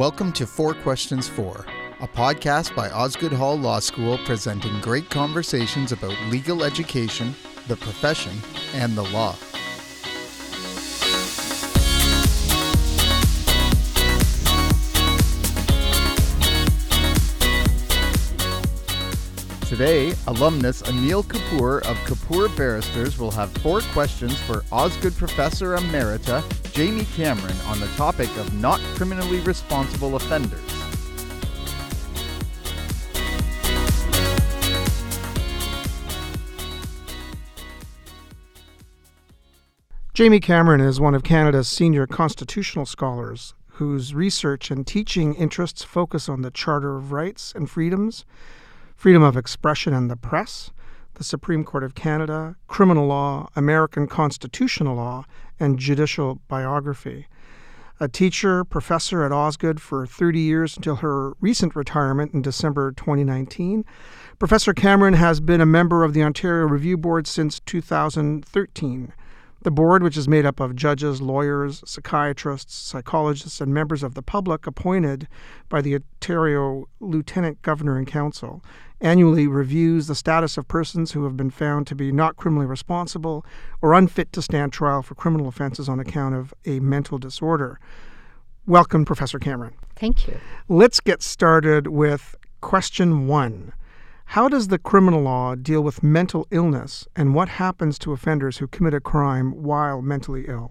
[0.00, 1.66] Welcome to Four Questions For,
[2.00, 7.34] a podcast by Osgoode Hall Law School presenting great conversations about legal education,
[7.68, 8.32] the profession,
[8.72, 9.36] and the law.
[19.68, 26.42] Today, alumnus Anil Kapoor of Kapoor Barristers will have four questions for Osgoode Professor Emerita
[26.80, 30.58] Jamie Cameron on the topic of not criminally responsible offenders.
[40.14, 46.30] Jamie Cameron is one of Canada's senior constitutional scholars whose research and teaching interests focus
[46.30, 48.24] on the Charter of Rights and Freedoms
[48.96, 50.70] freedom of expression and the press,
[51.20, 55.26] the Supreme Court of Canada, criminal law, American constitutional law,
[55.60, 57.26] and judicial biography.
[58.00, 63.84] A teacher, professor at Osgoode for 30 years until her recent retirement in December 2019,
[64.38, 69.12] Professor Cameron has been a member of the Ontario Review Board since 2013.
[69.62, 74.22] The board, which is made up of judges, lawyers, psychiatrists, psychologists, and members of the
[74.22, 75.28] public appointed
[75.68, 78.64] by the Ontario Lieutenant Governor and Council,
[79.02, 83.44] annually reviews the status of persons who have been found to be not criminally responsible
[83.82, 87.78] or unfit to stand trial for criminal offenses on account of a mental disorder.
[88.66, 89.74] Welcome, Professor Cameron.
[89.96, 90.38] Thank you.
[90.68, 93.74] Let's get started with question one.
[94.34, 98.68] How does the criminal law deal with mental illness, and what happens to offenders who
[98.68, 100.70] commit a crime while mentally ill?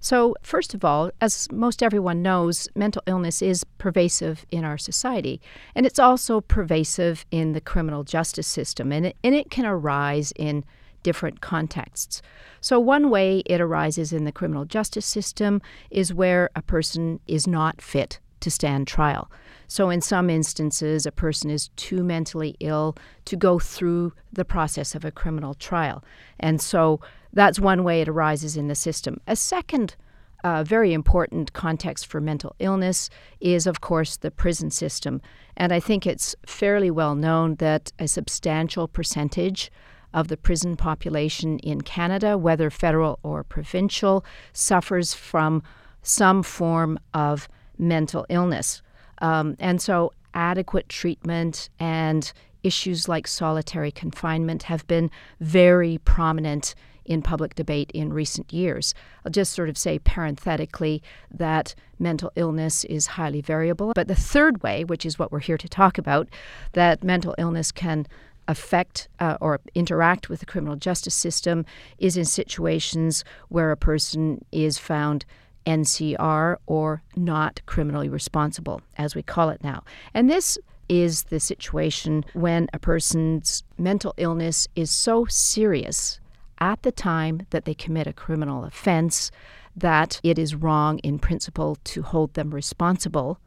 [0.00, 5.40] So, first of all, as most everyone knows, mental illness is pervasive in our society,
[5.76, 10.32] and it's also pervasive in the criminal justice system, and it, and it can arise
[10.34, 10.64] in
[11.04, 12.20] different contexts.
[12.60, 17.46] So, one way it arises in the criminal justice system is where a person is
[17.46, 19.30] not fit to stand trial.
[19.68, 24.94] So, in some instances, a person is too mentally ill to go through the process
[24.94, 26.04] of a criminal trial.
[26.38, 27.00] And so
[27.32, 29.20] that's one way it arises in the system.
[29.26, 29.96] A second
[30.44, 33.08] uh, very important context for mental illness
[33.40, 35.22] is, of course, the prison system.
[35.56, 39.70] And I think it's fairly well known that a substantial percentage
[40.12, 45.62] of the prison population in Canada, whether federal or provincial, suffers from
[46.02, 48.82] some form of mental illness.
[49.18, 55.10] Um, and so, adequate treatment and issues like solitary confinement have been
[55.40, 56.74] very prominent
[57.04, 58.94] in public debate in recent years.
[59.24, 63.92] I'll just sort of say parenthetically that mental illness is highly variable.
[63.94, 66.28] But the third way, which is what we're here to talk about,
[66.72, 68.06] that mental illness can
[68.48, 71.64] affect uh, or interact with the criminal justice system
[71.98, 75.24] is in situations where a person is found
[75.66, 79.84] NCR or not criminally responsible, as we call it now.
[80.14, 80.58] And this
[80.88, 86.20] is the situation when a person's mental illness is so serious
[86.58, 89.30] at the time that they commit a criminal offense
[89.76, 93.38] that it is wrong in principle to hold them responsible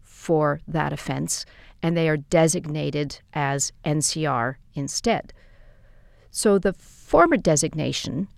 [0.00, 1.44] for that offense,
[1.82, 5.32] and they are designated as NCR instead.
[6.30, 8.28] So the former designation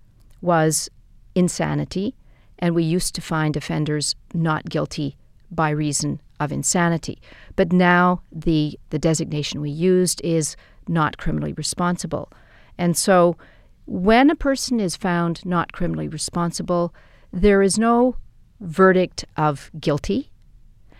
[0.41, 0.89] was
[1.33, 2.15] insanity
[2.59, 5.17] and we used to find offenders not guilty
[5.51, 7.21] by reason of insanity.
[7.55, 10.55] But now the, the designation we used is
[10.87, 12.31] not criminally responsible.
[12.77, 13.37] And so
[13.85, 16.93] when a person is found not criminally responsible,
[17.31, 18.17] there is no
[18.59, 20.31] verdict of guilty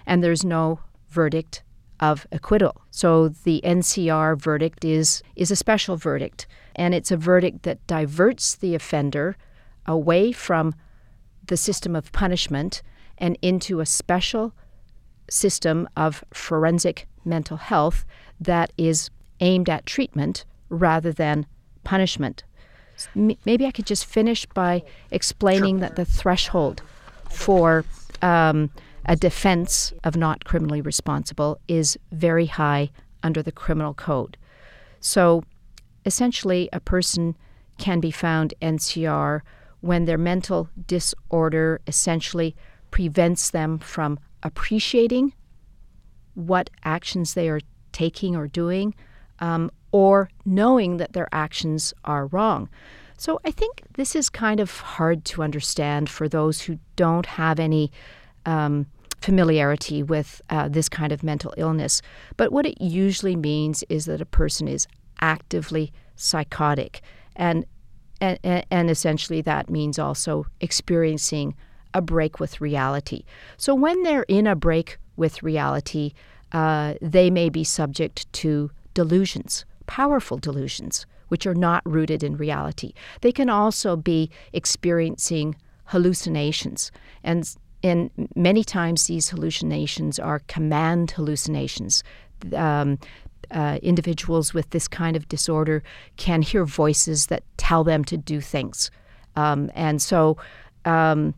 [0.06, 0.80] and there's no
[1.10, 1.64] verdict
[2.00, 2.82] of acquittal.
[2.92, 8.56] So the NCR verdict is, is a special verdict, and it's a verdict that diverts
[8.56, 9.36] the offender
[9.86, 10.76] away from
[11.48, 12.82] the system of punishment
[13.18, 14.54] and into a special
[15.30, 18.06] system of forensic mental health
[18.40, 19.10] that is
[19.40, 21.46] aimed at treatment rather than
[21.84, 22.44] punishment.
[23.14, 25.82] Maybe I could just finish by explaining sure.
[25.82, 26.82] that the threshold
[27.30, 27.86] for
[28.22, 28.72] um,
[29.06, 32.90] a defense of not criminally responsible is very high
[33.22, 34.38] under the criminal code.
[35.00, 35.44] So
[36.06, 37.36] essentially, a person
[37.78, 39.42] can be found NCR
[39.82, 42.56] when their mental disorder essentially
[42.92, 45.34] prevents them from appreciating
[46.34, 48.94] what actions they are taking or doing,
[49.40, 52.70] um, or knowing that their actions are wrong.
[53.18, 57.60] So I think this is kind of hard to understand for those who don't have
[57.60, 57.92] any
[58.46, 58.86] um,
[59.22, 62.02] familiarity with uh, this kind of mental illness.
[62.38, 64.88] But what it usually means is that a person is
[65.20, 67.02] actively psychotic.
[67.36, 67.66] And
[68.22, 71.56] and, and, essentially that means also experiencing
[71.94, 73.24] a break with reality.
[73.58, 76.14] So when they're in a break with reality,
[76.52, 82.94] uh, they may be subject to delusions, powerful delusions, which are not rooted in reality.
[83.22, 85.56] They can also be experiencing
[85.86, 86.92] hallucinations.
[87.24, 92.04] And, and many times these hallucinations are command hallucinations.
[92.56, 93.00] Um,
[93.52, 95.84] uh, individuals with this kind of disorder
[96.16, 98.92] can hear voices that tell them to do things.
[99.36, 100.38] Um, and so
[100.86, 101.36] um,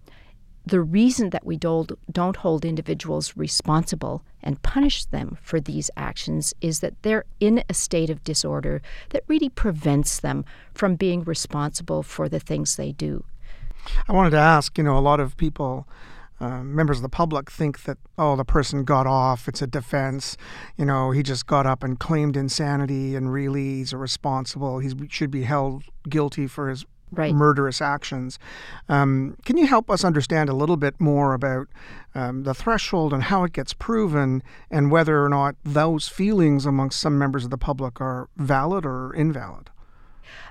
[0.65, 6.53] the reason that we don't, don't hold individuals responsible and punish them for these actions
[6.61, 12.03] is that they're in a state of disorder that really prevents them from being responsible
[12.03, 13.23] for the things they do.
[14.07, 15.87] I wanted to ask you know, a lot of people.
[16.41, 20.37] Uh, members of the public think that oh the person got off it's a defense
[20.77, 25.29] you know he just got up and claimed insanity and really he's irresponsible he should
[25.29, 27.33] be held guilty for his right.
[27.33, 28.39] murderous actions.
[28.87, 31.67] Um, can you help us understand a little bit more about
[32.15, 36.99] um, the threshold and how it gets proven, and whether or not those feelings amongst
[36.99, 39.69] some members of the public are valid or invalid?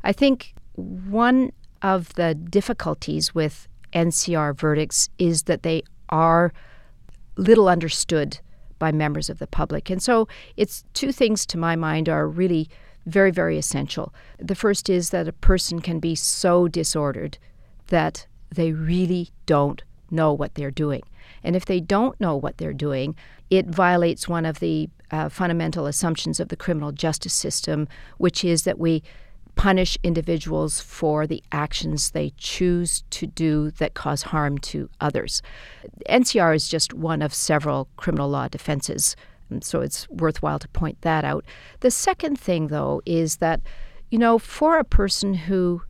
[0.03, 1.53] I think one
[1.83, 6.53] of the difficulties with NCR verdicts is that they are
[7.37, 8.39] little understood
[8.79, 9.91] by members of the public.
[9.91, 12.69] And so it's two things to my mind are really
[13.07, 14.15] very, very essential.
[14.39, 17.39] The first is that a person can be so disordered
[17.89, 21.03] that they really don't know what they're doing.
[21.43, 23.17] And if they don't know what they're doing,
[23.51, 27.89] it violates one of the uh, fundamental assumptions of the criminal justice system,
[28.19, 29.03] which is that we
[29.59, 35.43] punish individuals for the actions they choose to do that cause harm to others.
[36.09, 39.15] NCR is just one of several criminal law defenses
[39.51, 41.45] um, so it's worthwhile to point that out.
[41.81, 43.61] The second thing, though, is that,
[44.11, 45.83] you know, for a person who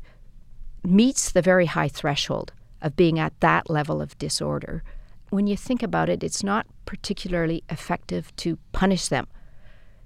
[0.85, 4.83] meets the very high threshold of being at that level of disorder,
[5.31, 9.27] when you think about it, it's not particularly effective to punish them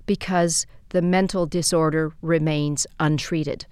[0.06, 3.66] because the mental disorder remains untreated.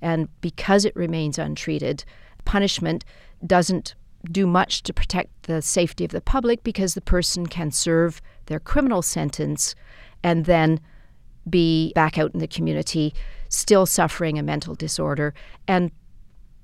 [0.00, 2.04] And because it remains untreated,
[2.44, 3.04] punishment
[3.44, 3.94] doesn't
[4.30, 8.60] do much to protect the safety of the public because the person can serve their
[8.60, 9.74] criminal sentence
[10.22, 10.80] and then
[11.48, 13.14] be back out in the community,
[13.48, 15.32] still suffering a mental disorder
[15.66, 15.90] and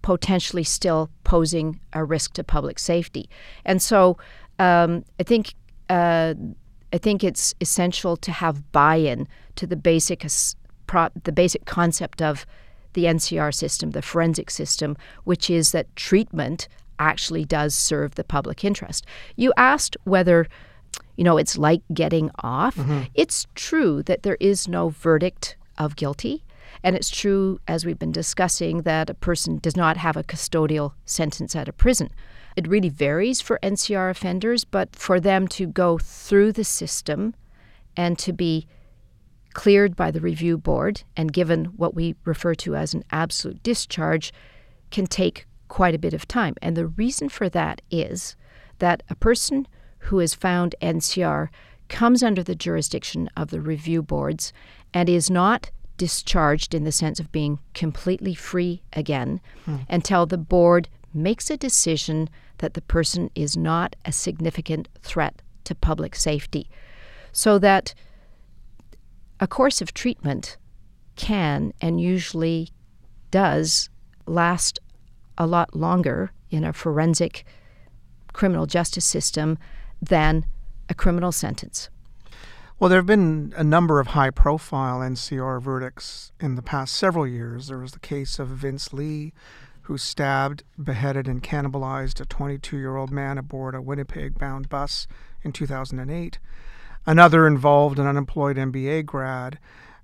[0.02, 3.30] potentially still posing a risk to public safety.
[3.64, 4.18] And so
[4.58, 5.54] um, I think
[5.88, 6.34] uh,
[6.92, 10.26] I think it's essential to have buy-in to the basic
[11.24, 12.44] the basic concept of
[12.92, 16.68] the NCR system, the forensic system, which is that treatment
[16.98, 19.06] actually does serve the public interest.
[19.36, 20.46] You asked whether
[21.16, 22.76] you know, it's like getting off.
[22.76, 23.02] Mm-hmm.
[23.14, 26.44] It's true that there is no verdict of guilty.
[26.84, 30.94] And it's true, as we've been discussing, that a person does not have a custodial
[31.04, 32.10] sentence at a prison.
[32.56, 37.34] It really varies for NCR offenders, but for them to go through the system
[37.96, 38.66] and to be
[39.52, 44.32] cleared by the review board and given what we refer to as an absolute discharge
[44.90, 46.54] can take quite a bit of time.
[46.60, 48.36] And the reason for that is
[48.78, 49.68] that a person
[49.98, 51.48] who has found NCR
[51.88, 54.52] comes under the jurisdiction of the review boards
[54.92, 55.70] and is not
[56.02, 59.76] discharged in the sense of being completely free again hmm.
[59.88, 62.28] until the board makes a decision
[62.58, 66.68] that the person is not a significant threat to public safety.
[67.30, 67.94] So that
[69.38, 70.56] a course of treatment
[71.14, 72.70] can and usually
[73.30, 73.88] does
[74.26, 74.80] last
[75.38, 77.44] a lot longer in a forensic
[78.32, 79.56] criminal justice system
[80.00, 80.46] than
[80.88, 81.90] a criminal sentence.
[82.82, 87.28] Well, there have been a number of high profile NCR verdicts in the past several
[87.28, 87.68] years.
[87.68, 89.32] There was the case of Vince Li,
[89.82, 95.06] who stabbed, beheaded, and cannibalized a 22 year old man aboard a Winnipeg bound bus
[95.44, 96.40] in 2008.
[97.06, 99.60] Another involved an unemployed MBA grad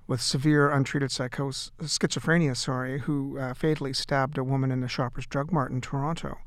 [0.07, 5.27] with severe untreated psychosis, schizophrenia, sorry, who uh, fatally stabbed a woman in the Shoppers
[5.27, 6.37] Drug Mart in Toronto.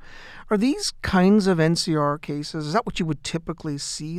[0.48, 2.68] Are these kinds of NCR cases?
[2.68, 4.18] Is that what you would typically see?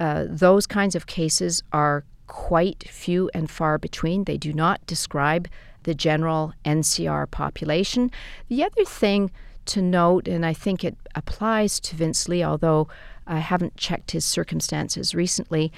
[0.00, 4.24] Uh, those kinds of cases are quite few and far between.
[4.24, 5.46] They do not describe
[5.82, 8.10] the general NCR population.
[8.48, 9.30] The other thing
[9.66, 12.88] to note, and I think it applies to Vince Li, although
[13.26, 15.70] I haven't checked his circumstances recently,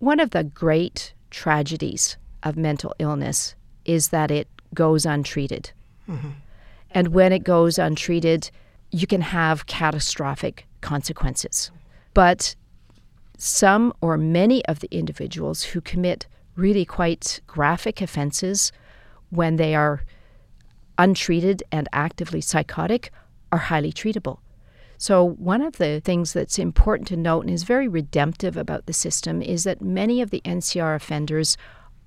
[0.00, 3.54] one of the great tragedies of mental illness
[3.84, 5.70] is that it goes untreated.
[6.08, 6.30] Mm-hmm.
[6.90, 8.50] And when it goes untreated,
[8.90, 11.70] you can have catastrophic consequences.
[12.12, 12.54] But
[13.36, 16.26] some or many of the individuals who commit
[16.56, 18.72] really quite graphic offenses
[19.30, 20.02] when they are
[20.98, 23.10] untreated and actively psychotic
[23.50, 24.38] are highly treatable.
[24.96, 28.92] So, one of the things that's important to note and is very redemptive about the
[28.92, 31.56] system is that many of the NCR offenders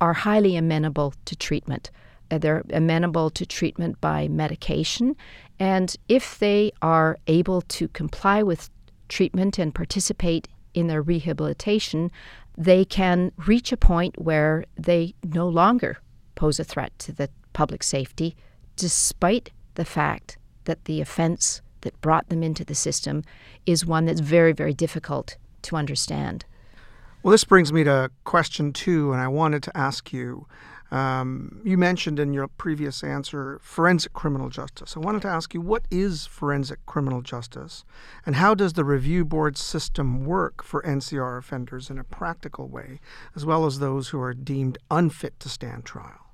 [0.00, 1.90] are highly amenable to treatment.
[2.30, 5.16] Uh, they're amenable to treatment by medication,
[5.58, 8.70] and if they are able to comply with
[9.08, 12.10] treatment and participate in their rehabilitation,
[12.56, 15.98] they can reach a point where they no longer
[16.34, 18.36] pose a threat to the public safety,
[18.76, 23.22] despite the fact that the offense that brought them into the system
[23.66, 26.44] is one that's very, very difficult to understand.
[27.22, 30.46] Well, this brings me to question two, and I wanted to ask you.
[30.90, 34.96] Um, you mentioned in your previous answer forensic criminal justice.
[34.96, 37.84] I wanted to ask you what is forensic criminal justice,
[38.24, 43.00] and how does the review board system work for NCR offenders in a practical way,
[43.36, 46.26] as well as those who are deemed unfit to stand trial?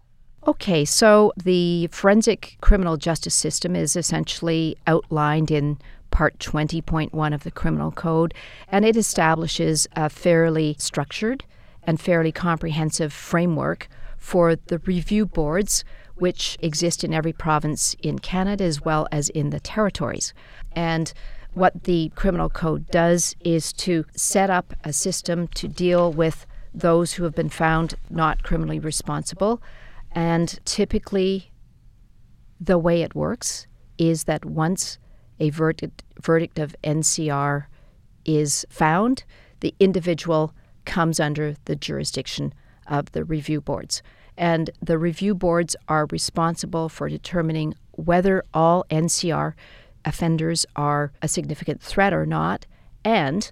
[0.47, 5.79] Okay, so the forensic criminal justice system is essentially outlined in
[6.11, 8.35] Part 20.1 of the Criminal Code,
[8.69, 11.45] and it establishes a fairly structured
[11.83, 13.89] and fairly comprehensive framework
[14.25, 19.51] for the review boards, which exist in every province in Canada as well as in
[19.51, 20.33] the territories.
[20.73, 21.13] And
[21.53, 27.13] what the Criminal Code does is to set up a system to deal with those
[27.13, 29.63] who have been found not criminally responsible
[30.15, 31.51] and typically,
[32.61, 33.67] the way it works
[33.99, 34.99] is that once
[35.41, 37.67] a verdict, verdict of NCR
[38.25, 39.25] is found,
[39.61, 40.55] the individual
[40.85, 42.55] comes under the jurisdiction
[42.87, 44.03] of the review boards.
[44.37, 49.55] And the review boards are responsible for determining whether all NCR
[50.05, 52.67] offenders are a significant threat or not.
[53.05, 53.51] And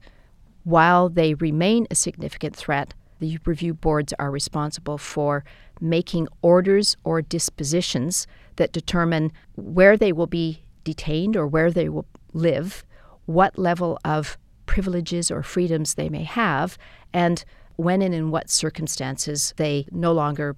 [0.65, 5.45] while they remain a significant threat, the review boards are responsible for
[5.81, 12.07] making orders or dispositions that determine where they will be detained or where they will
[12.33, 12.85] live,
[13.27, 14.37] what level of
[14.67, 16.77] privileges or freedoms they may have,
[17.13, 17.45] and
[17.77, 20.57] when and in what circumstances they no longer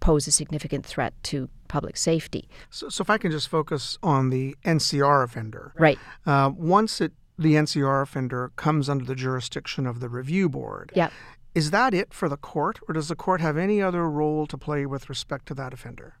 [0.00, 2.48] pose a significant threat to public safety.
[2.70, 5.72] So, so if I can just focus on the NCR offender.
[5.78, 5.98] Right.
[6.26, 10.92] Uh, once it the NCR offender comes under the jurisdiction of the review board.
[10.94, 11.10] Yeah.
[11.54, 14.56] Is that it for the court, or does the court have any other role to
[14.56, 16.14] play with respect to that offender?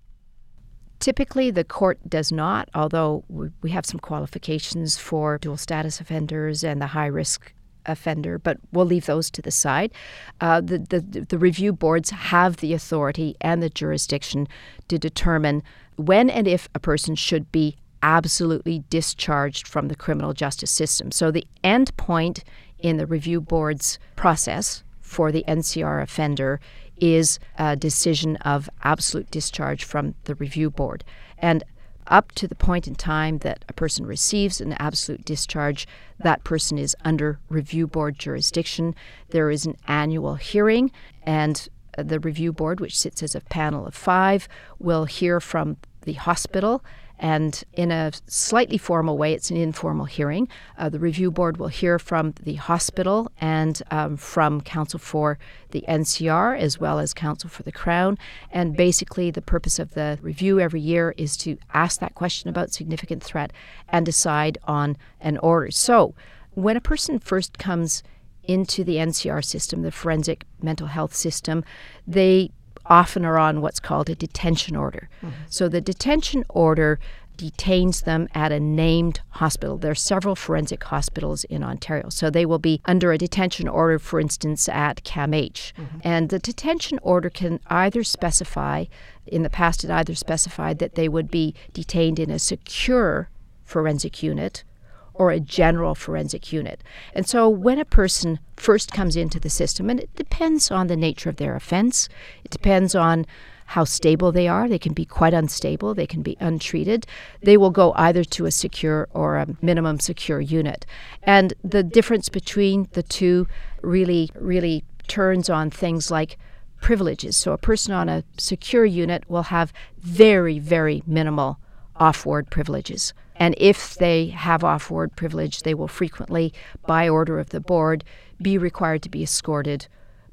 [1.00, 6.80] Typically, the court does not, although we have some qualifications for dual status offenders and
[6.80, 7.52] the high risk
[7.86, 9.92] offender, but we'll leave those to the side.
[10.40, 14.48] Uh, the, the, the review boards have the authority and the jurisdiction
[14.88, 15.62] to determine
[15.96, 21.12] when and if a person should be absolutely discharged from the criminal justice system.
[21.12, 22.42] So the end point
[22.78, 26.60] in the review board's process for the NCR offender
[26.96, 31.04] is a decision of absolute discharge from the review board.
[31.38, 31.64] And
[32.06, 35.86] up to the point in time that a person receives an absolute discharge,
[36.18, 38.94] that person is under review board jurisdiction.
[39.30, 40.90] There is an annual hearing,
[41.22, 45.76] and uh, the review board, which sits as a panel of five, will hear from
[46.02, 46.84] the hospital
[47.22, 50.48] and in a slightly formal way, it's an informal hearing.
[50.76, 55.38] Uh, the review board will hear from the hospital and um, from counsel for
[55.70, 58.18] the NCR as well as counsel for the Crown.
[58.50, 62.72] And basically, the purpose of the review every year is to ask that question about
[62.72, 63.52] significant threat
[63.88, 65.70] and decide on an order.
[65.70, 66.16] So,
[66.54, 68.02] when a person first comes
[68.42, 71.62] into the NCR system, the forensic mental health system,
[72.04, 72.50] they
[72.86, 75.08] often are on what's called a detention order.
[75.22, 75.34] Mm-hmm.
[75.48, 76.98] So the detention order
[77.36, 79.78] detains them at a named hospital.
[79.78, 82.08] There are several forensic hospitals in Ontario.
[82.08, 85.72] So they will be under a detention order, for instance, at CAMH.
[85.72, 85.98] Mm-hmm.
[86.04, 88.84] And the detention order can either specify,
[89.26, 93.28] in the past, it either specified that they would be detained in a secure
[93.64, 94.64] forensic unit
[95.14, 96.82] or a general forensic unit.
[97.14, 100.96] And so when a person first comes into the system, and it depends on the
[100.96, 102.08] nature of their offense,
[102.44, 103.26] it depends on
[103.66, 104.68] how stable they are.
[104.68, 107.06] They can be quite unstable, they can be untreated.
[107.42, 110.84] They will go either to a secure or a minimum secure unit.
[111.22, 113.46] And the difference between the two
[113.80, 116.38] really, really turns on things like
[116.80, 117.36] privileges.
[117.36, 121.58] So a person on a secure unit will have very, very minimal
[121.96, 123.14] off ward privileges.
[123.42, 126.54] And if they have off ward privilege, they will frequently,
[126.86, 128.04] by order of the board,
[128.40, 129.88] be required to be escorted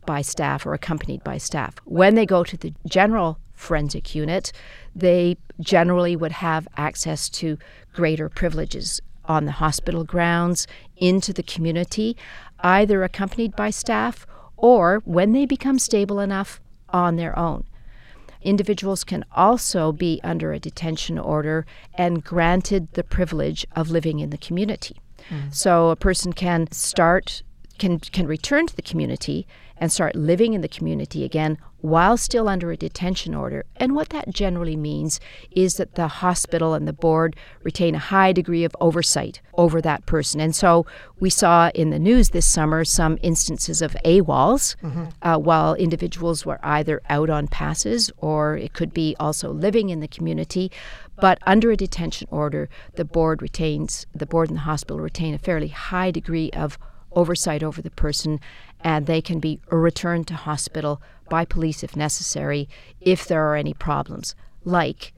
[0.06, 1.74] by staff or accompanied by staff.
[1.86, 4.52] When they go to the general forensic unit,
[4.96, 7.58] they generally would have access to
[7.94, 12.16] greater privileges on the hospital grounds, into the community,
[12.60, 17.64] either accompanied by staff or when they become stable enough on their own.
[18.42, 24.30] Individuals can also be under a detention order and granted the privilege of living in
[24.30, 24.98] the community.
[25.30, 25.54] Mm.
[25.54, 27.44] So a person can start
[27.78, 29.48] can can return to the community
[29.80, 33.64] and start living in the community again while still under a detention order.
[33.78, 35.20] And what that generally means
[35.52, 40.06] is that the hospital and the board retain a high degree of oversight over that
[40.06, 40.42] person.
[40.42, 40.86] And so
[41.20, 45.06] we saw in the news this summer some instances of AWOLs mm-hmm.
[45.22, 50.02] uh, while individuals were either out on passes or it could be also living in
[50.02, 50.72] the community.
[51.22, 55.38] But under a detention order, the board retains, the board and the hospital retain a
[55.38, 56.78] fairly high degree of
[57.12, 58.40] oversight over the person,
[58.82, 62.68] and they can be returned to hospital by police if necessary
[63.02, 65.14] if there are any problems, like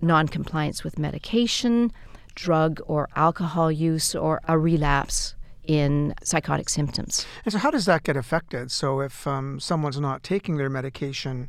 [0.00, 1.92] noncompliance with medication,
[2.34, 5.34] drug or alcohol use, or a relapse
[5.64, 7.26] in psychotic symptoms.
[7.44, 8.70] And so, how does that get affected?
[8.70, 11.48] So, if um, someone's not taking their medication,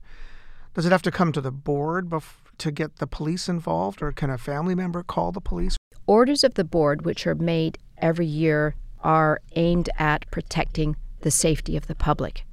[0.74, 4.12] does it have to come to the board bef- to get the police involved, or
[4.12, 5.78] can a family member call the police?
[6.08, 11.78] Orders of the board, which are made every year are aimed at protecting the safety
[11.78, 12.46] of the public.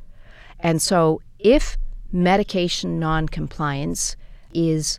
[0.60, 1.76] And so, if
[2.10, 4.16] medication noncompliance
[4.52, 4.98] is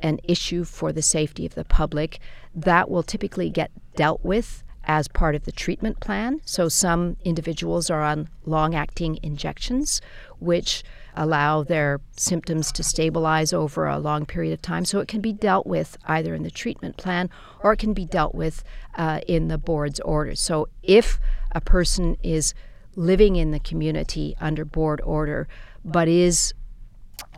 [0.00, 2.18] an issue for the safety of the public,
[2.54, 6.40] that will typically get dealt with as part of the treatment plan.
[6.44, 10.00] So, some individuals are on long acting injections,
[10.38, 10.82] which
[11.14, 14.84] allow their symptoms to stabilize over a long period of time.
[14.84, 17.30] So, it can be dealt with either in the treatment plan
[17.62, 18.64] or it can be dealt with
[18.96, 20.40] uh, in the board's orders.
[20.40, 21.20] So, if
[21.52, 22.54] a person is
[22.96, 25.48] living in the community under board order
[25.84, 26.52] but is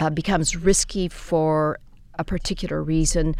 [0.00, 1.78] uh, becomes risky for
[2.18, 3.34] a particular reason,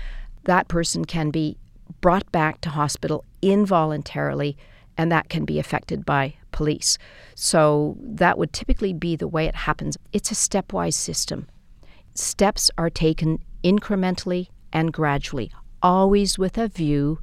[0.45, 1.57] that person can be
[2.01, 4.57] brought back to hospital involuntarily,
[4.97, 6.99] and that can be affected by police.
[7.35, 9.97] So that would typically be the way it happens.
[10.13, 11.49] It's a stepwise system.
[12.15, 15.53] Steps are taken incrementally and gradually,
[15.83, 17.21] always with a view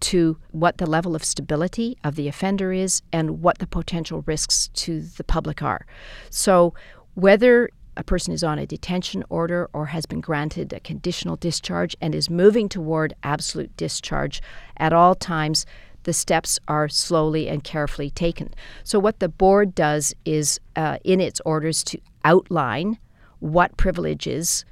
[0.00, 4.68] to what the level of stability of the offender is and what the potential risks
[4.74, 5.86] to the public are.
[6.30, 6.74] So,
[7.14, 11.96] whether a person is on a detention order or has been granted a conditional discharge
[12.00, 14.42] and is moving toward absolute discharge
[14.76, 15.64] at all times,
[16.02, 18.54] the steps are slowly and carefully taken.
[18.84, 22.98] So, what the board does is, uh, in its orders, to outline
[23.40, 24.64] what privileges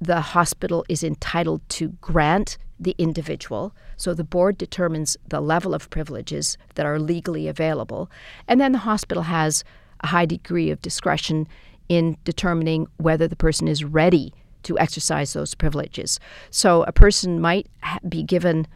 [0.00, 3.74] the hospital is entitled to grant the individual.
[3.96, 8.10] So, the board determines the level of privileges that are legally available,
[8.48, 9.62] and then the hospital has
[10.00, 11.46] a high degree of discretion
[11.88, 16.20] in determining whether the person is ready to exercise those privileges.
[16.50, 18.66] So a person might ha- be given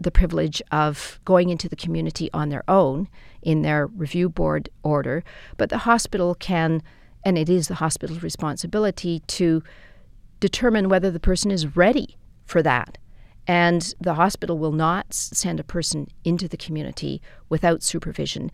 [0.00, 3.08] the privilege of going into the community on their own
[3.42, 5.24] in their review board order,
[5.56, 6.82] but the hospital can,
[7.24, 9.62] and it is the hospital's responsibility to
[10.40, 12.98] determine whether the person is ready for that.
[13.46, 18.50] And the hospital will not send a person into the community without supervision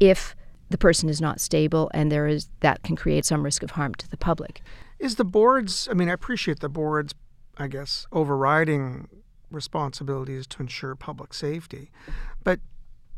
[0.00, 0.34] if
[0.70, 3.94] the person is not stable and there is that can create some risk of harm
[3.96, 4.60] to the public.
[4.98, 7.14] Is the board's I mean I appreciate the board's
[7.56, 9.08] I guess overriding
[9.50, 11.90] responsibilities to ensure public safety.
[12.44, 12.60] But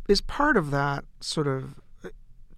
[0.09, 2.09] is part of that sort of uh,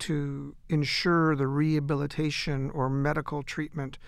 [0.01, 3.99] to ensure the rehabilitation or medical treatment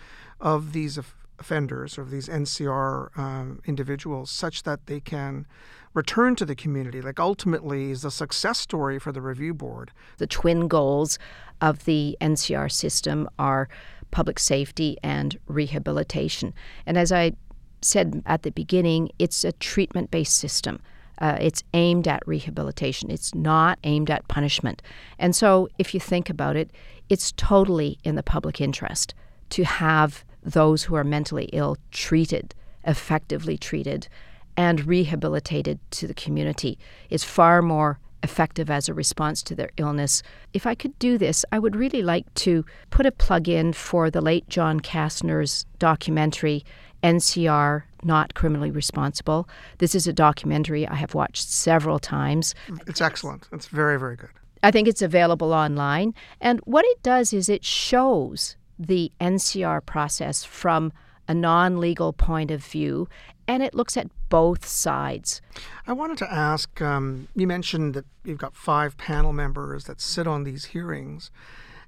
[0.40, 0.98] of these
[1.38, 5.46] offenders, of these NCR um, individuals, such that they can
[5.92, 7.00] return to the community.
[7.00, 9.92] Like ultimately, is a success story for the review board.
[10.18, 11.18] The twin goals
[11.60, 13.68] of the NCR system are
[14.10, 16.54] public safety and rehabilitation.
[16.86, 17.32] And as I
[17.80, 20.80] said at the beginning, it's a treatment based system.
[21.18, 23.10] Uh, it's aimed at rehabilitation.
[23.10, 24.82] It's not aimed at punishment.
[25.18, 26.72] And so, if you think about it,
[27.08, 29.14] it's totally in the public interest
[29.50, 32.54] to have those who are mentally ill treated,
[32.84, 34.08] effectively treated,
[34.56, 36.78] and rehabilitated to the community
[37.10, 40.22] is far more effective as a response to their illness.
[40.52, 44.10] If I could do this, I would really like to put a plug in for
[44.10, 46.64] the late John Kastner's documentary,
[47.02, 49.46] NCR Not Criminally Responsible.
[49.78, 52.54] This is a documentary I have watched several times.
[52.86, 53.46] It's excellent.
[53.52, 54.30] It's very, very good.
[54.62, 56.14] I think it's available online.
[56.40, 60.92] And what it does is it shows the NCR process from
[61.28, 63.08] a non legal point of view,
[63.46, 65.40] and it looks at both sides.
[65.86, 70.26] I wanted to ask um, you mentioned that you've got five panel members that sit
[70.26, 71.30] on these hearings,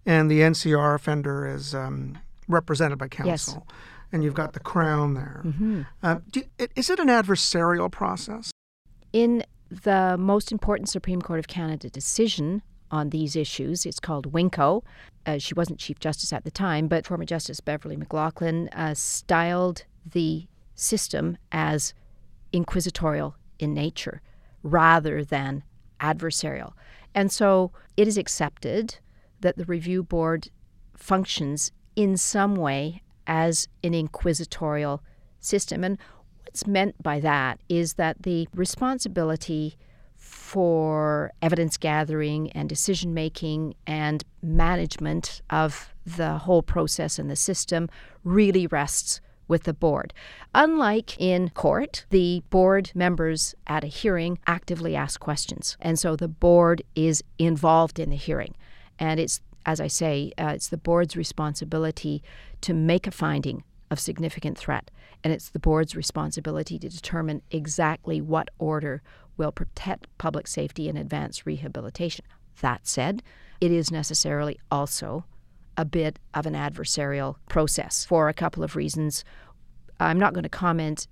[0.04, 2.18] and the NCR offender is um,
[2.48, 3.64] represented by counsel.
[3.66, 3.76] Yes.
[4.12, 5.42] And you've got the Crown there.
[5.44, 5.82] Mm-hmm.
[6.02, 6.42] Uh, do,
[6.76, 8.52] is it an adversarial process?
[9.12, 12.62] In the most important Supreme Court of Canada decision
[12.96, 13.86] on these issues.
[13.86, 14.82] It's called Winko.
[15.26, 19.84] Uh, she wasn't Chief Justice at the time, but former Justice Beverley McLachlin uh, styled
[20.12, 21.94] the system as
[22.52, 24.22] inquisitorial in nature
[24.62, 25.62] rather than
[26.00, 26.72] adversarial.
[27.14, 28.98] And so it is accepted
[29.40, 30.48] that the review board
[30.96, 35.02] functions in some way as an inquisitorial
[35.40, 35.82] system.
[35.84, 35.98] And
[36.42, 39.76] what's meant by that is that the responsibility
[40.26, 47.88] for evidence gathering and decision making and management of the whole process and the system
[48.24, 50.12] really rests with the board.
[50.54, 55.76] Unlike in court, the board members at a hearing actively ask questions.
[55.80, 58.56] And so the board is involved in the hearing.
[58.98, 62.22] And it's, as I say, uh, it's the board's responsibility
[62.62, 64.90] to make a finding of significant threat.
[65.22, 69.02] And it's the board's responsibility to determine exactly what order
[69.36, 72.24] will protect public safety and advance rehabilitation.
[72.60, 73.22] That said,
[73.60, 75.24] it is necessarily also
[75.76, 79.24] a bit of an adversarial process for a couple of reasons.
[80.00, 81.06] I'm not going to comment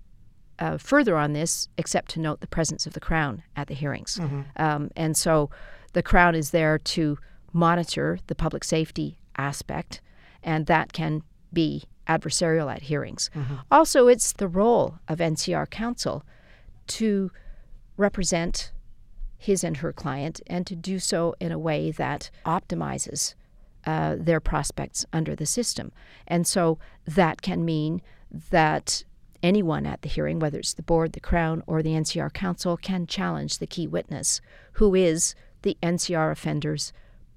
[0.58, 4.18] uh, further on this except to note the presence of the Crown at the hearings.
[4.20, 4.42] Mm-hmm.
[4.56, 5.50] Um, and so
[5.92, 7.18] the Crown is there to
[7.52, 10.00] monitor the public safety aspect,
[10.42, 13.30] and that can be adversarial at hearings.
[13.34, 13.54] Mm-hmm.
[13.70, 16.24] Also, it's the role of NCR counsel
[16.86, 17.30] to
[17.96, 18.72] represent
[19.36, 23.34] his and her client and to do so in a way that optimizes
[23.86, 25.92] uh, their prospects under the system.
[26.26, 28.00] And so that can mean
[28.50, 29.04] that
[29.42, 33.06] anyone at the hearing, whether it's the board, the Crown, or the NCR Counsel, can
[33.06, 34.40] challenge the key witness,
[34.72, 36.92] who is the NCR offender's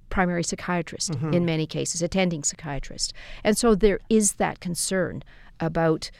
[0.08, 1.34] primary psychiatrist mm-hmm.
[1.34, 3.12] in many cases, attending psychiatrist.
[3.44, 5.22] And so there is that concern
[5.60, 6.10] about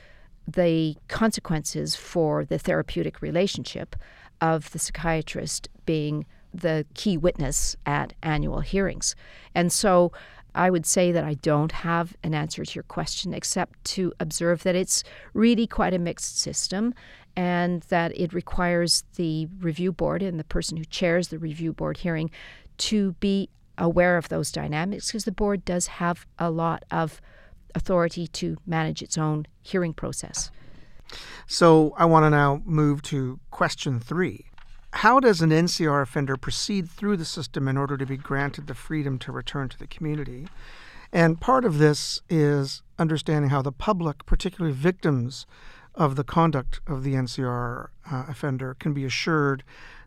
[0.46, 3.96] the consequences for the therapeutic relationship
[4.40, 9.14] of the psychiatrist being the key witness at annual hearings.
[9.54, 10.12] And so
[10.54, 14.62] I would say that I don't have an answer to your question except to observe
[14.62, 16.94] that it's really quite a mixed system
[17.36, 21.98] and that it requires the review board and the person who chairs the review board
[21.98, 22.30] hearing
[22.78, 27.20] to be aware of those dynamics because the board does have a lot of
[27.74, 30.50] authority to manage its own hearing process.
[31.46, 34.46] So I want to now move to question three.
[34.92, 38.74] How does an NCR offender proceed through the system in order to be granted the
[38.74, 40.48] freedom to return to the community?
[41.12, 45.46] And part of this is understanding how the public, particularly victims
[45.94, 49.62] of the conduct of the NCR uh, offender, can be assured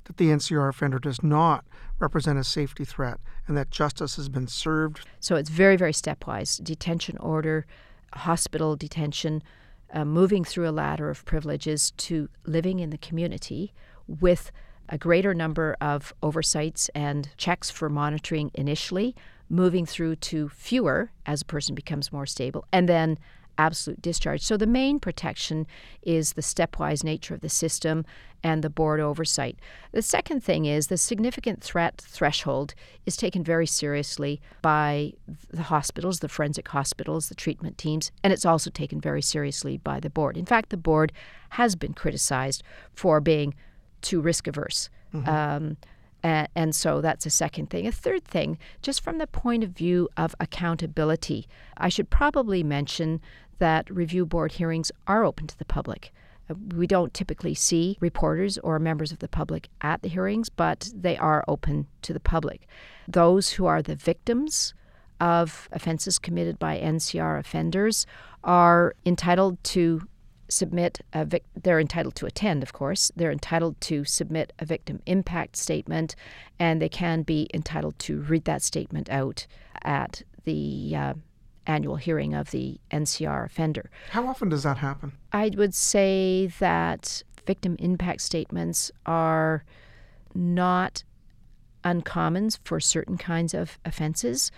[0.06, 1.66] that the NCR offender does not
[2.00, 5.06] represent a safety threat and that justice has been served.
[5.20, 7.66] So it's very, very stepwise detention order,
[8.14, 9.44] hospital detention,
[9.94, 13.74] uh, moving through a ladder of privileges to living in the community
[14.08, 14.52] with
[14.90, 19.16] a greater number of oversights and checks for monitoring initially,
[19.50, 23.18] moving through to fewer as a person becomes more stable, and then
[23.62, 24.42] absolute discharge.
[24.42, 25.68] So the main protection
[26.02, 28.06] is the stepwise nature of the system
[28.44, 29.58] and the board oversight.
[29.92, 32.74] The second thing is the significant threat threshold
[33.06, 35.14] is taken very seriously by
[35.50, 40.00] the hospitals, the forensic hospitals, the treatment teams, and it's also taken very seriously by
[40.00, 40.38] the board.
[40.38, 41.12] In fact, the board
[41.50, 43.54] has been criticized for being
[44.02, 44.90] too risk averse.
[45.14, 45.30] Mm-hmm.
[45.30, 45.78] Um,
[46.24, 47.88] and, and, so that's a second thing.
[47.88, 51.48] A third thing, just from the point of view of accountability,
[51.78, 53.22] I should probably mention
[53.62, 56.12] that review board hearings are open to the public.
[56.50, 60.90] Uh, we don't typically see reporters or members of the public at the hearings, but
[60.96, 62.68] they are open to the public.
[63.08, 64.74] Those who are the victims
[65.20, 68.08] of offenses committed by NCR offenders
[68.44, 70.02] are entitled to
[70.50, 75.02] submit a vic- they're entitled to attend of course they're entitled to submit a victim
[75.06, 76.14] impact statement
[76.60, 79.48] and they can be entitled to read that statement out
[79.84, 81.14] at the uh,
[81.68, 83.90] annual hearing of the NCR offender.
[84.10, 85.14] How often does that happen?
[85.32, 89.64] I would say that victim impact statements are
[90.34, 91.04] not
[91.84, 94.52] uncommon for certain kinds of offenses,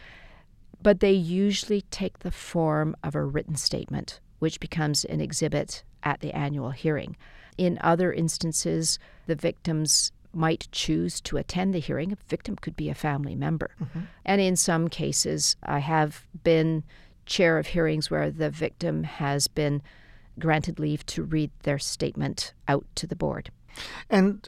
[0.82, 6.20] but they usually take the form of a written statement, which becomes an exhibit at
[6.20, 7.16] the annual hearing.
[7.58, 12.12] In other instances, the victims might choose to attend the hearing.
[12.12, 13.72] A victim could be a family member.
[13.82, 14.00] Mm-hmm.
[14.26, 16.84] And in some cases, I have been
[17.26, 19.82] chair of hearings where the victim has been
[20.40, 23.52] granted leave to read their statement out to the board.
[24.10, 24.48] And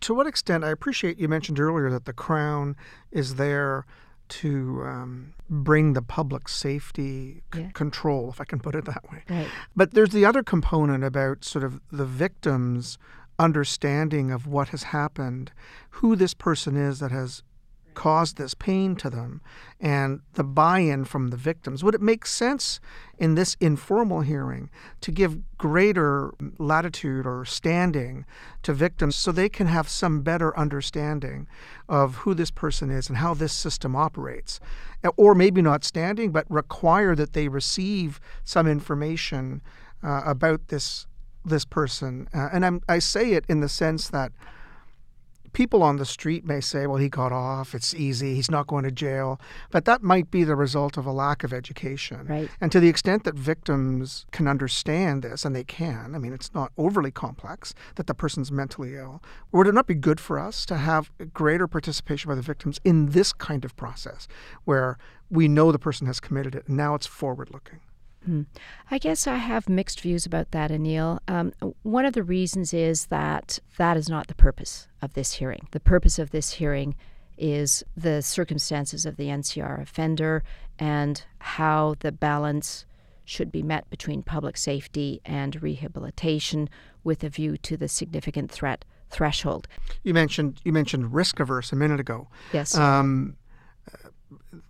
[0.00, 2.76] to what extent, I appreciate you mentioned earlier that the Crown
[3.10, 3.84] is there
[4.28, 7.70] to um, bring the public safety c- yeah.
[7.70, 9.24] control, if I can put it that way.
[9.28, 9.48] Right.
[9.74, 12.98] But there's the other component about sort of the victims
[13.38, 15.52] understanding of what has happened,
[15.90, 17.42] who this person is that has
[17.98, 19.40] caused this pain to them
[19.80, 21.82] and the buy in from the victims.
[21.82, 22.78] Would it make sense
[23.18, 24.70] in this informal hearing
[25.00, 28.24] to give greater latitude or standing
[28.62, 31.48] to victims so they can have some better understanding
[31.88, 34.60] of who this person is and how this system operates?
[35.16, 39.60] Or maybe not standing, but require that they receive some information
[40.04, 41.07] uh, about this
[41.48, 42.28] this person.
[42.34, 44.32] Uh, and I'm, I say it in the sense that
[45.52, 48.84] people on the street may say, well, he got off, it's easy, he's not going
[48.84, 49.40] to jail.
[49.70, 52.26] But that might be the result of a lack of education.
[52.26, 52.50] Right.
[52.60, 56.54] And to the extent that victims can understand this, and they can, I mean, it's
[56.54, 60.66] not overly complex that the person's mentally ill, would it not be good for us
[60.66, 64.28] to have greater participation by the victims in this kind of process
[64.64, 64.98] where
[65.30, 67.80] we know the person has committed it and now it's forward looking?
[68.24, 68.42] Hmm.
[68.90, 71.20] I guess I have mixed views about that, Anil.
[71.28, 71.52] Um,
[71.82, 75.68] one of the reasons is that that is not the purpose of this hearing.
[75.70, 76.96] The purpose of this hearing
[77.36, 80.42] is the circumstances of the NCR offender
[80.78, 82.84] and how the balance
[83.24, 86.68] should be met between public safety and rehabilitation
[87.04, 89.68] with a view to the significant threat threshold.
[90.02, 92.28] You mentioned you mentioned risk averse a minute ago.
[92.52, 92.74] Yes.
[92.74, 93.36] Um,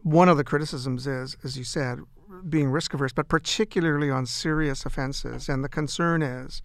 [0.02, 2.00] one of the criticisms is, as you said,
[2.48, 5.48] being risk averse, but particularly on serious offenses.
[5.48, 6.62] And the concern is,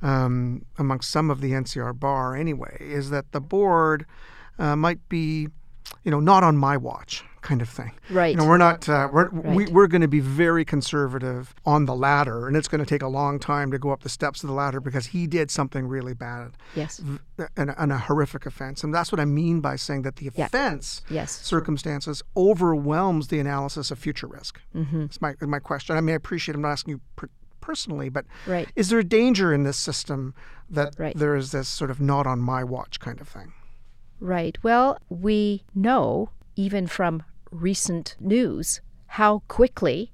[0.00, 4.06] um, amongst some of the NCR bar anyway, is that the board
[4.58, 5.48] uh, might be,
[6.04, 7.92] you know, not on my watch kind of thing.
[8.08, 8.30] Right.
[8.30, 8.88] You know, we're not.
[8.88, 9.56] Uh, we're right.
[9.56, 13.02] we, we're going to be very conservative on the ladder, and it's going to take
[13.02, 15.86] a long time to go up the steps of the ladder because he did something
[15.86, 16.52] really bad.
[16.74, 17.00] Yes.
[17.56, 20.46] And, and a horrific offense, and that's what I mean by saying that the Yeah.
[20.46, 21.32] offense Yes.
[21.32, 24.60] circumstances overwhelms the analysis of future risk.
[24.74, 25.00] Mm-hmm.
[25.02, 25.96] That's my my question.
[25.96, 27.28] I mean, I appreciate I'm not asking you per-
[27.60, 28.68] personally, but Right.
[28.76, 30.34] is there a danger in this system
[30.70, 31.16] that Right.
[31.16, 33.52] there is this sort of not on my watch kind of thing?
[34.20, 34.56] Right.
[34.62, 40.10] Well, we know, even from recent news, how quickly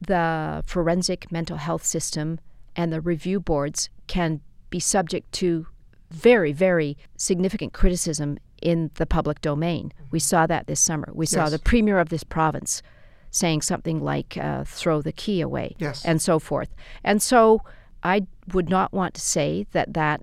[0.00, 2.40] the forensic mental health system
[2.76, 5.66] and the review boards can be subject to
[6.10, 9.92] very, very significant criticism in the public domain.
[10.10, 11.08] We saw that this summer.
[11.12, 11.52] We saw Yes.
[11.52, 12.82] the premier of this province
[13.30, 16.04] saying something like, uh, throw the key away, Yes.
[16.04, 16.74] and so forth.
[17.02, 17.60] And so
[18.02, 20.22] I would not want to say that that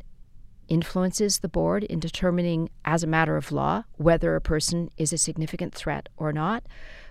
[0.72, 5.18] influences the board in determining, as a matter of law, whether a person is a
[5.18, 6.64] significant threat or not.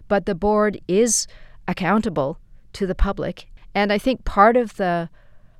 [0.08, 1.26] But the board is
[1.68, 2.38] accountable
[2.72, 5.10] to the public, and I think part of the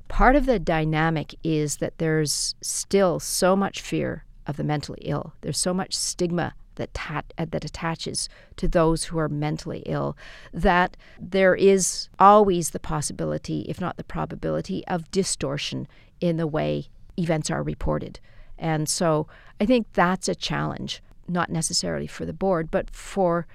[0.09, 5.35] part of the dynamic is that there's still so much fear of the mentally ill.
[5.43, 10.17] There's so much stigma that uh, that attaches to those who are mentally ill
[10.55, 15.87] that there is always the possibility, if not the probability, of distortion
[16.19, 18.20] in the way events are reported.
[18.59, 19.27] And so
[19.61, 23.46] I think that's a challenge, not necessarily for the board, but for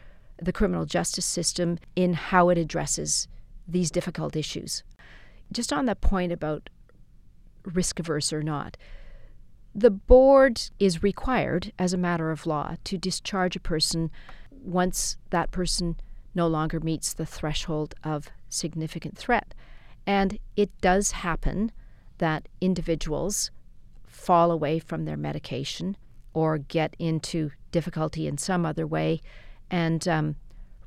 [0.41, 3.27] the criminal justice system in how it addresses
[3.67, 4.83] these difficult issues.
[5.51, 6.69] Just on the point about
[7.63, 8.77] risk averse or not,
[9.73, 14.09] the board is required, as a matter of law, to discharge a person
[14.51, 15.97] once that person
[16.33, 19.53] no longer meets the threshold of significant threat.
[20.07, 21.71] And it does happen
[22.17, 23.51] that individuals
[24.05, 25.97] fall away from their medication
[26.33, 29.21] or get into difficulty in some other way
[29.69, 30.35] and um,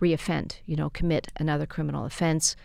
[0.00, 2.56] reoffend, you know, commit another criminal offense,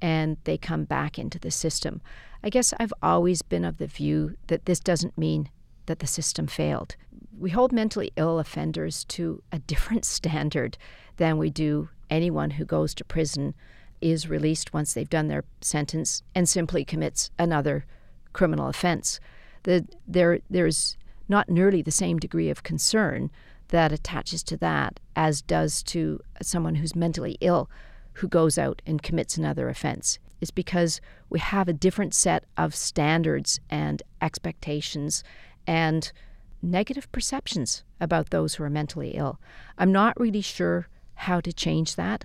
[0.00, 2.00] and they come back into the system.
[2.42, 5.48] I guess I've always been of the view that this doesn't mean
[5.86, 6.96] that the system failed.
[7.38, 10.76] We hold mentally ill offenders to a different standard
[11.16, 13.54] than we do anyone who goes to prison,
[14.00, 17.86] is released once they've done their sentence, and simply commits another
[18.32, 19.20] criminal offense.
[19.64, 20.96] The, there, there's
[21.28, 23.30] not nearly the same degree of concern
[23.68, 27.70] that attaches to that as does to someone who's mentally ill
[28.14, 30.18] who goes out and commits another offense.
[30.40, 35.24] It's because we have a different set of standards and expectations
[35.66, 36.12] and
[36.60, 39.40] negative perceptions about those who are mentally ill.
[39.78, 42.24] I'm not really sure how to change that.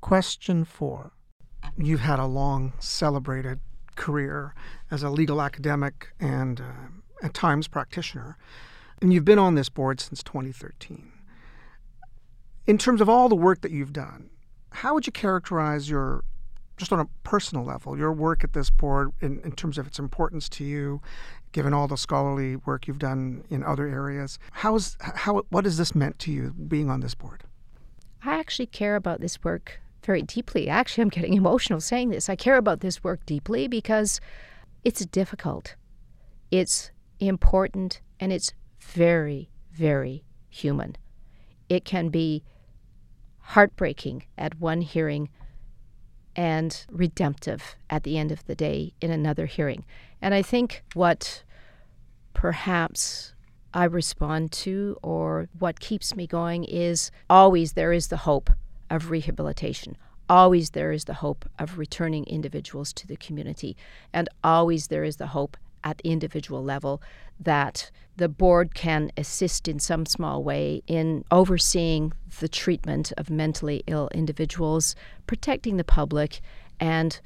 [0.00, 1.12] Question four.
[1.76, 3.60] You've had a long, celebrated
[3.96, 4.54] career
[4.90, 8.36] as a legal academic and uh, at times practitioner,
[9.00, 11.12] and you've been on this board since 2013.
[12.66, 14.30] In terms of all the work that you've done,
[14.70, 16.24] how would you characterize your,
[16.76, 19.98] just on a personal level, your work at this board in, in terms of its
[19.98, 21.00] importance to you,
[21.52, 24.38] given all the scholarly work you've done in other areas?
[24.52, 27.44] How is, how, what has this meant to you being on this board?
[28.24, 30.68] I actually care about this work very deeply.
[30.68, 32.30] Actually, I'm getting emotional saying this.
[32.30, 34.20] I care about this work deeply because
[34.84, 35.74] it's difficult,
[36.50, 40.96] it's important, and it's very, very human.
[41.68, 42.44] it can be
[43.40, 45.28] heartbreaking at one hearing
[46.34, 49.84] and redemptive at the end of the day in another hearing.
[50.22, 51.42] And I think what
[52.34, 53.34] perhaps
[53.74, 58.50] I respond to or what keeps me going is always there is the hope
[58.90, 59.96] of rehabilitation.
[60.28, 63.76] Always there is the hope of returning individuals to the community.
[64.12, 67.00] And always there is the hope at the individual level
[67.38, 73.84] that the board can assist in some small way in overseeing the treatment of mentally
[73.86, 74.96] ill individuals,
[75.26, 76.40] protecting the public,
[76.80, 77.20] and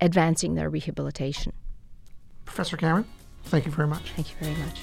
[0.00, 1.52] advancing their rehabilitation.
[2.44, 3.06] Professor Cameron,
[3.44, 4.12] thank you very much.
[4.12, 4.80] Thank you very much.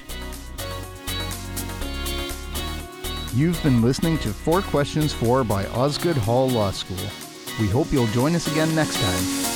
[3.36, 6.96] You've been listening to Four Questions For by Osgoode Hall Law School.
[7.60, 9.55] We hope you'll join us again next time.